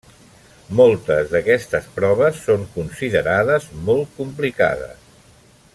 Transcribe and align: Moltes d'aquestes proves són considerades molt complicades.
Moltes 0.77 1.27
d'aquestes 1.33 1.89
proves 1.99 2.41
són 2.47 2.65
considerades 2.79 3.69
molt 3.91 4.19
complicades. 4.21 5.07